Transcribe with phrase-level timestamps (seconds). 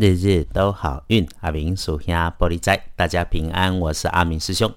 [0.00, 1.26] 日日都好运。
[1.40, 3.80] 阿明属下玻璃仔，大家平安。
[3.80, 4.72] 我是阿明师兄，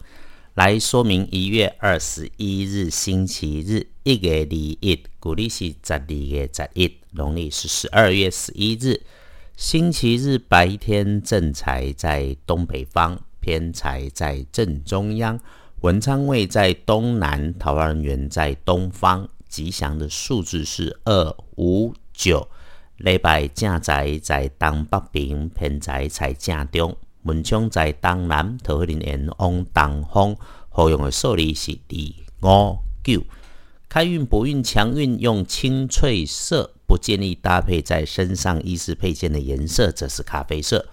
[0.55, 8.99] 来说明一月二十一日星期日，一月二一，古历是十二月十一，农历是十二月十一日，
[9.55, 15.39] 星期日白天正财在东北方，偏财在正中央，
[15.81, 19.29] 文昌位在东南，桃花源在东方。
[19.47, 22.47] 吉祥的数字是二五九。
[23.03, 30.35] 礼拜正在在东北边，偏在在正中，文昌在东南，桃花源往东方。
[30.69, 31.79] 好用的数字是
[32.41, 33.23] 二五九。
[33.89, 40.87] 开运、博运、强运用青翠色，不建议搭配在身上衣饰配件的颜色，则是咖啡色。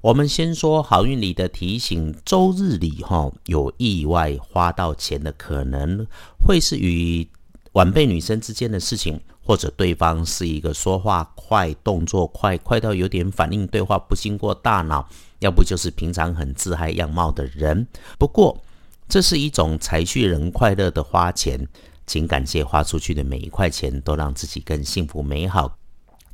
[0.00, 6.08] 我们先说好运里的提醒：周日里哈有意外花到钱的可能，
[6.44, 7.28] 会是与。
[7.74, 15.08] 晚辈女生之间的事情，或者对方是一个说话快、动作快，快到有点反应对话不经过大脑，
[15.40, 17.86] 要不就是平常很自嗨样貌的人。
[18.18, 18.56] 不过，
[19.08, 21.68] 这是一种财去人快乐的花钱，
[22.06, 25.76] 请感谢花出去的每一块钱，都让自己更幸福美好。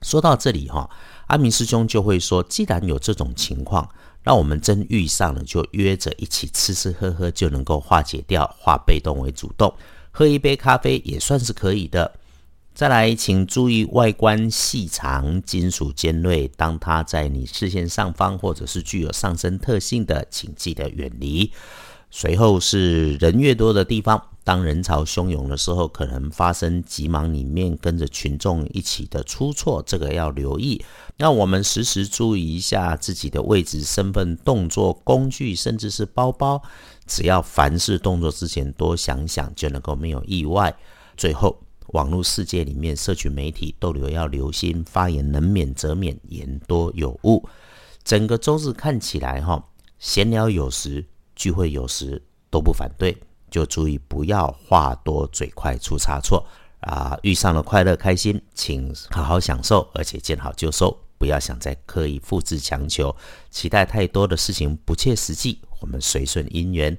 [0.02, 0.88] 说到这里哈，
[1.26, 3.88] 阿明师兄就会说：既然有这种情况，
[4.22, 9.74] 那我们真遇上了，就约着一起吃吃喝喝，就能够化解掉，化被动为主动。
[10.10, 12.12] 喝一杯咖啡也算是可以的。
[12.78, 16.46] 再来，请注意外观细长、金属尖锐。
[16.56, 21.50] 当它在你视线上方，或者是具有上升特性的，请记得远离。
[22.08, 30.80] 随后是人越多的地方，当人潮汹涌的时候，可能发生急忙里面跟着群众一起的出错，这个要留意。
[31.16, 36.62] 那我们时时注意一下自己的位置、身份、动作、工具，甚至是包包。
[37.08, 40.72] 只要凡事动作之前多想想，就能够没有意外。
[41.16, 47.48] 最后，网络世界里面，社群媒体逗留要留心，发言能免则免，言多有误。
[48.04, 49.62] 整个周日看起来哈，
[49.98, 53.16] 闲聊有时，聚会有时都不反对，
[53.50, 56.46] 就注意不要话多嘴快出差错
[56.80, 57.18] 啊！
[57.22, 63.14] 遇上了快乐开心，请好好享受，而且见好就收，不要想再刻意复制强求，
[63.50, 65.60] 期待太多的事情不切实际。
[65.80, 66.96] 我们随顺因缘，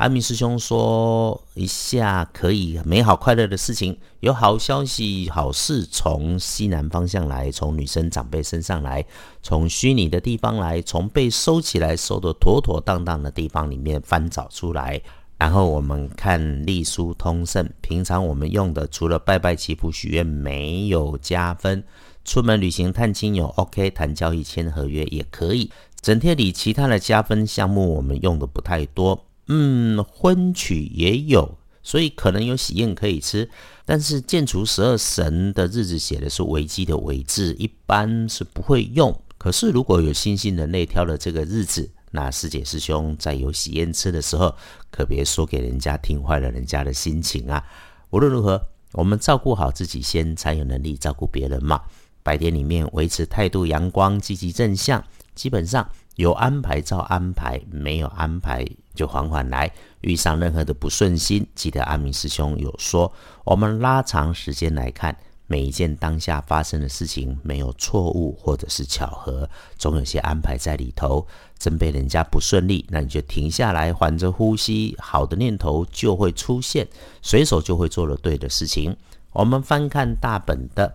[0.00, 9.04] 阿明师兄说一下可以美好快乐的事情，有好消息、好事从西南方向来，从女生长辈身上来，
[9.42, 14.98] 从虚拟的地方来，从被收起来、收的妥妥当当的地方里面翻找出来。
[15.36, 21.84] 然后我们看隶书通胜，平常我们用的除了拜拜祈福许愿没有加分，
[22.24, 25.70] 出门旅行探亲友 OK，谈交易签合约也可以。
[26.00, 33.50] 整天里其他的加分项目我们用的不太多，嗯，婚娶也有，所以可能有喜宴可以吃，
[33.84, 39.12] 但是建除十二神的日子写的是危机的危字，一般是不会用。
[39.36, 44.54] 可是如果有新兴人类挑了这个日子，那师姐师兄在有喜宴吃的时候，
[44.88, 47.64] 可别说给人家听坏了人家的心情啊。
[48.10, 51.82] 无论如何，我们照顾好自己先，才有能力照顾别人嘛。
[52.22, 55.02] 白天里面维持态度阳光、积极正向。
[55.40, 58.62] 基本上有安排照安排，没有安排
[58.94, 59.72] 就缓缓来。
[60.02, 63.10] 遇上任何的不顺心，记得阿明师兄有说，
[63.42, 69.48] 我们拉长时间来看，每一件当下发生的事情，没有错误或者是巧合，
[69.78, 71.26] 总有些安排在里头。
[71.58, 76.86] 真被人家不顺利，那你就停下来，缓着呼吸，好的念头就会出现，
[77.22, 78.94] 随手就会做了对的事情。
[79.32, 80.94] 我们翻看大本的。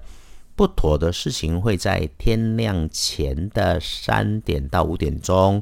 [0.55, 5.61] 不妥的事情会在天亮前的三点到五点钟。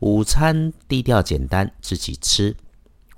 [0.00, 2.56] 午餐低调简单，自己吃。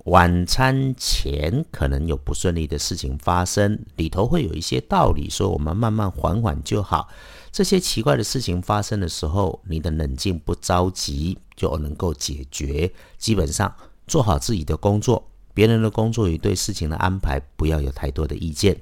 [0.04, 7.08] 晚餐前可能有不顺利的事情发生，里头会有一些道理，说我们慢慢缓缓就好。
[7.50, 12.92] 这些奇怪的事情发生的时候，你的冷静不着急就能够解决。
[13.16, 13.74] 基本上
[14.06, 18.78] 做好自己的工作，别人的工作与对事情的安排不要有太多的意见。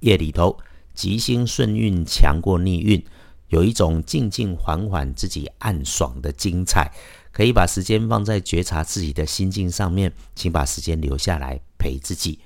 [0.00, 0.58] 夜里头。
[0.94, 3.04] 吉星顺运强过逆运，
[3.48, 6.90] 有一种静静缓缓自己暗爽的精彩，
[7.32, 12.38] 可以把时间放在觉察自己的心境上面，请把时间留下来陪自己。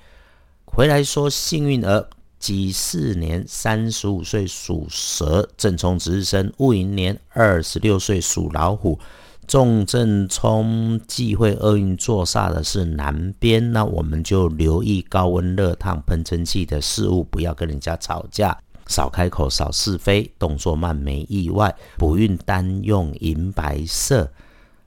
[0.65, 8.99] 回来说幸运儿，己巳年三十五岁属蛇，正冲值日生；戊寅年二十六岁属老虎。
[9.47, 18.57] 重正冲忌讳厄运坐煞的是南边，那我们就留意高温热烫喷蒸汽的事物，不要跟人家吵架，
[18.87, 21.73] 少开口，少是非，动作慢没意外。
[21.97, 24.29] 补运单用银白色。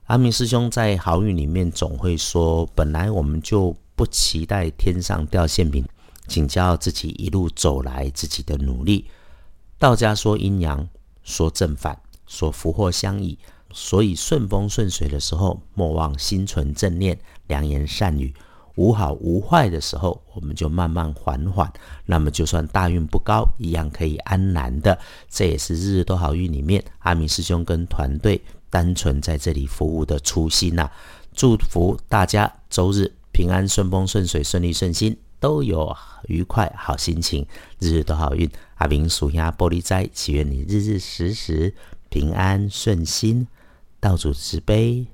[0.04, 5.82] 阿明师兄在好运里面总会说，本来我们就不期待天上掉馅饼，
[6.28, 9.06] 请教自己一路走来自己的努力。
[9.78, 10.86] 道家说阴阳，
[11.22, 11.98] 说正反。
[12.26, 13.38] 说福祸相倚。
[13.72, 18.32] 所以顺风顺水的时候，莫忘心存正念、良言善语；
[18.75, 21.72] 无好无坏的时候，我们就慢慢缓缓。
[22.06, 24.99] 那么，就算大运不高，一样可以安然的。
[25.28, 30.90] 这也是日日都好运里面阿明师兄跟团队单纯在这里服务的初心呐。
[31.34, 35.96] 祝福大家周日平安、顺风顺水、顺利顺心，都有
[36.26, 37.46] 愉快好心情，
[37.78, 38.50] 日日都好运。
[38.76, 41.72] 阿明属鸭玻璃斋，祈愿你日日时时
[42.08, 43.46] 平安顺心。
[44.00, 45.06] 道主慈悲，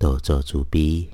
[0.00, 1.08] 多做主逼。